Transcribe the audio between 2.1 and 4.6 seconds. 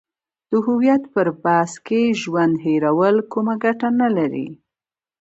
ژوند هیرول کومه ګټه نه لري.